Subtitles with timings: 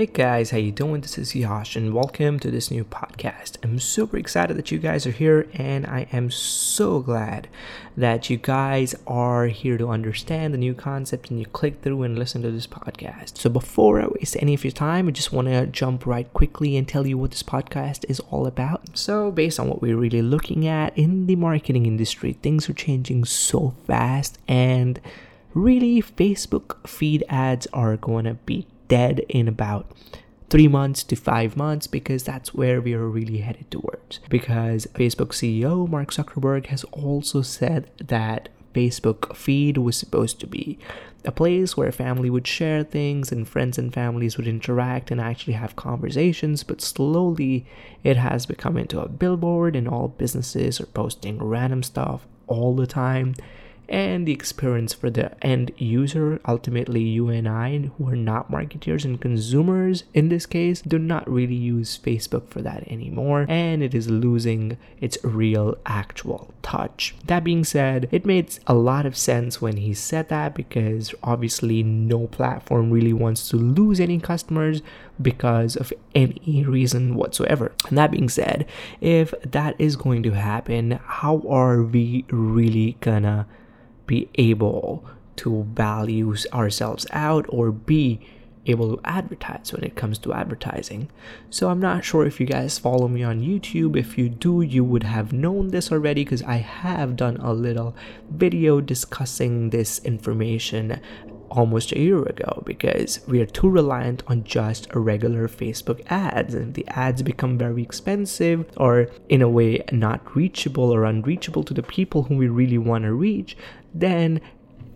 [0.00, 1.02] Hey guys, how you doing?
[1.02, 3.58] This is Yash and welcome to this new podcast.
[3.62, 7.48] I'm super excited that you guys are here and I am so glad
[7.98, 12.18] that you guys are here to understand the new concept and you click through and
[12.18, 13.36] listen to this podcast.
[13.36, 16.78] So before I waste any of your time, I just want to jump right quickly
[16.78, 18.96] and tell you what this podcast is all about.
[18.96, 23.26] So based on what we're really looking at in the marketing industry, things are changing
[23.26, 24.98] so fast and
[25.52, 29.90] really Facebook feed ads are going to be dead in about
[30.50, 34.18] three months to five months because that's where we are really headed towards.
[34.28, 40.78] Because Facebook CEO Mark Zuckerberg has also said that Facebook feed was supposed to be
[41.24, 45.52] a place where family would share things and friends and families would interact and actually
[45.52, 47.66] have conversations, but slowly
[48.02, 52.86] it has become into a billboard and all businesses are posting random stuff all the
[52.86, 53.34] time
[53.90, 59.04] and the experience for the end user, ultimately you and I, who are not marketers
[59.04, 63.94] and consumers in this case, do not really use Facebook for that anymore, and it
[63.94, 67.16] is losing its real actual touch.
[67.26, 71.82] That being said, it made a lot of sense when he said that because obviously
[71.82, 74.82] no platform really wants to lose any customers
[75.20, 77.72] because of any reason whatsoever.
[77.88, 78.66] And that being said,
[79.00, 83.46] if that is going to happen, how are we really gonna
[84.10, 85.04] be able
[85.36, 88.18] to value ourselves out or be
[88.66, 91.08] able to advertise when it comes to advertising.
[91.48, 93.96] So I'm not sure if you guys follow me on YouTube.
[93.96, 97.94] If you do, you would have known this already because I have done a little
[98.28, 101.00] video discussing this information
[101.50, 106.68] almost a year ago because we are too reliant on just regular Facebook ads and
[106.68, 111.74] if the ads become very expensive or in a way not reachable or unreachable to
[111.74, 113.56] the people whom we really want to reach
[113.94, 114.40] then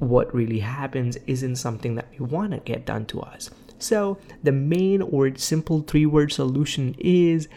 [0.00, 3.50] what really happens isn't something that we want to get done to us.
[3.78, 7.48] So, the main or simple three word solution is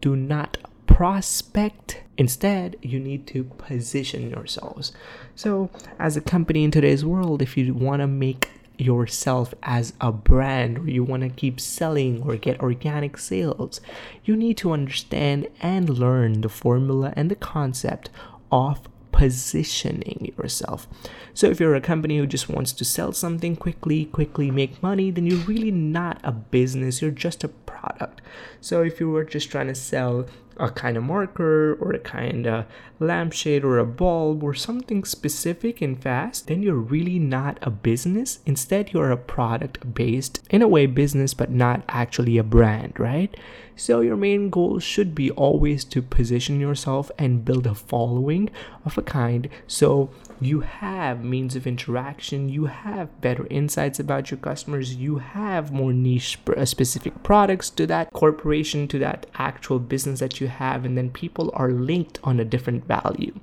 [0.00, 0.56] do not
[1.00, 2.02] prospect.
[2.18, 4.92] Instead, you need to position yourselves.
[5.34, 10.12] So, as a company in today's world, if you want to make yourself as a
[10.12, 13.80] brand or you want to keep selling or get organic sales,
[14.26, 18.10] you need to understand and learn the formula and the concept
[18.52, 20.86] of positioning yourself.
[21.32, 25.10] So if you're a company who just wants to sell something quickly, quickly make money,
[25.10, 28.20] then you're really not a business, you're just a product.
[28.60, 30.26] So if you were just trying to sell
[30.60, 32.66] a kind of marker or a kind of
[32.98, 38.40] lampshade or a bulb or something specific and fast, then you're really not a business.
[38.46, 43.34] Instead, you're a product based, in a way, business, but not actually a brand, right?
[43.74, 48.50] So, your main goal should be always to position yourself and build a following
[48.84, 49.48] of a kind.
[49.66, 50.10] So,
[50.40, 55.92] you have means of interaction, you have better insights about your customers, you have more
[55.92, 60.96] niche uh, specific products to that corporation, to that actual business that you have, and
[60.96, 63.38] then people are linked on a different value.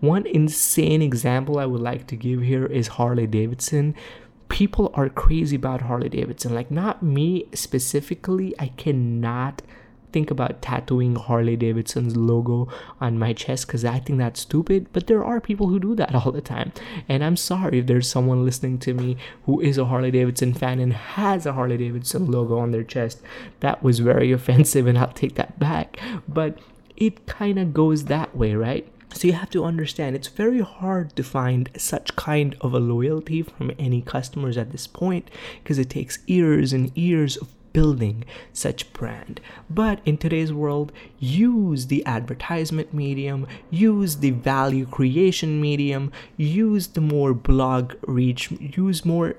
[0.00, 3.94] One insane example I would like to give here is Harley Davidson
[4.48, 6.54] people are crazy about Harley Davidson.
[6.54, 9.62] Like, not me specifically, I cannot
[10.12, 12.68] think about tattooing Harley Davidson's logo
[13.00, 16.14] on my chest because I think that's stupid, but there are people who do that
[16.26, 16.72] all the time.
[17.08, 20.78] And I'm sorry if there's someone listening to me who is a Harley Davidson fan
[20.78, 23.20] and has a Harley Davidson logo on their chest.
[23.60, 25.98] That was very offensive, and I'll take that back.
[26.28, 26.58] But
[26.96, 28.86] it kind of goes that way, right?
[29.14, 33.42] So you have to understand it's very hard to find such kind of a loyalty
[33.42, 35.30] from any customers at this point
[35.62, 39.40] because it takes years and years of building such brand.
[39.68, 47.00] But in today's world use the advertisement medium use the value creation medium use the
[47.00, 49.36] more blog reach use more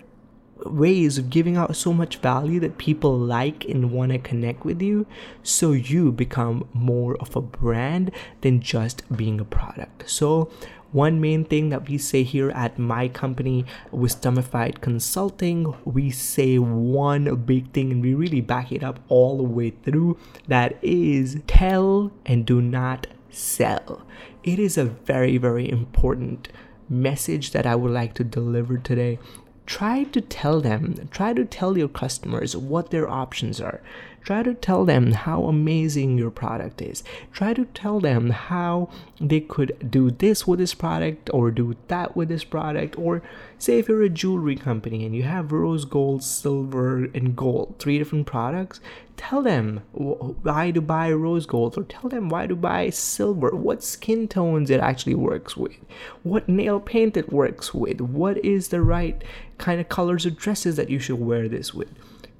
[0.65, 4.81] ways of giving out so much value that people like and want to connect with
[4.81, 5.05] you
[5.41, 8.11] so you become more of a brand
[8.41, 10.09] than just being a product.
[10.09, 10.49] So
[10.93, 17.35] one main thing that we say here at my company, Wisdomified Consulting, we say one
[17.43, 20.17] big thing and we really back it up all the way through.
[20.47, 24.05] That is tell and do not sell.
[24.43, 26.49] It is a very, very important
[26.87, 29.19] message that I would like to deliver today
[29.65, 33.81] try to tell them, try to tell your customers what their options are.
[34.23, 37.03] Try to tell them how amazing your product is.
[37.33, 38.89] Try to tell them how
[39.19, 42.97] they could do this with this product or do that with this product.
[42.97, 43.21] Or
[43.59, 47.97] say if you're a jewelry company and you have rose gold, silver, and gold, three
[47.97, 48.79] different products,
[49.17, 53.83] tell them why to buy rose gold or tell them why to buy silver, what
[53.83, 55.75] skin tones it actually works with,
[56.23, 59.21] what nail paint it works with, what is the right
[59.57, 61.89] kind of colors of dresses that you should wear this with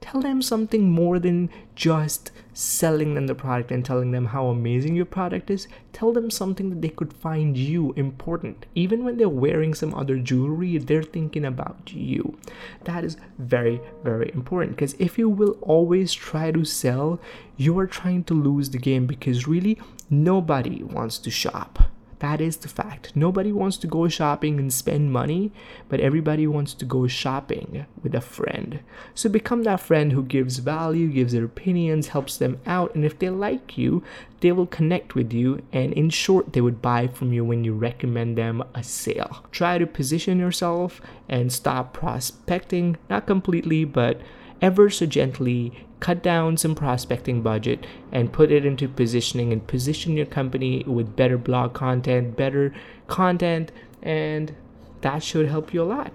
[0.04, 4.96] tell them something more than just selling them the product and telling them how amazing
[4.96, 5.66] your product is.
[5.94, 8.66] Tell them something that they could find you important.
[8.76, 12.38] Even when they're wearing some other jewelry, they're thinking about you.
[12.84, 17.22] That is very, very important because if you will always try to sell,
[17.56, 19.80] you are trying to lose the game because really
[20.10, 21.83] nobody wants to shop.
[22.24, 23.12] That is the fact.
[23.16, 25.52] Nobody wants to go shopping and spend money,
[25.90, 28.80] but everybody wants to go shopping with a friend.
[29.14, 33.20] So become that friend who gives value, gives their opinions, helps them out, and if
[33.20, 34.04] they like you,
[34.40, 37.74] they will connect with you, and in short, they would buy from you when you
[37.74, 39.46] recommend them a sale.
[39.52, 44.22] Try to position yourself and stop prospecting, not completely, but
[44.62, 50.18] ever so gently cut down some prospecting budget and put it into positioning and position
[50.18, 52.76] your company with better blog content, better
[53.08, 53.72] content,
[54.02, 54.54] and
[55.00, 56.14] that should help you a lot.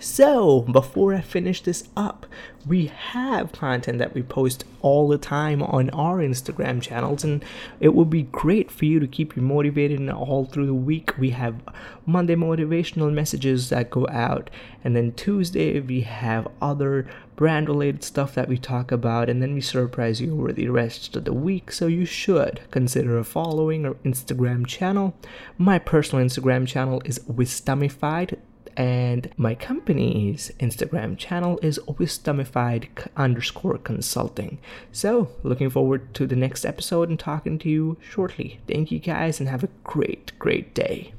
[0.00, 2.26] So, before I finish this up,
[2.66, 7.44] we have content that we post all the time on our Instagram channels, and
[7.78, 11.16] it would be great for you to keep you motivated and all through the week.
[11.18, 11.62] We have
[12.04, 14.50] Monday motivational messages that go out,
[14.82, 17.06] and then Tuesday we have other
[17.36, 21.14] brand related stuff that we talk about, and then we surprise you over the rest
[21.16, 21.70] of the week.
[21.70, 25.14] So, you should consider following our Instagram channel.
[25.58, 28.38] My personal Instagram channel is Wisdomified
[28.76, 34.58] and my company's Instagram channel is wisdomified underscore consulting.
[34.92, 38.60] So, looking forward to the next episode and talking to you shortly.
[38.66, 41.12] Thank you guys and have a great, great day.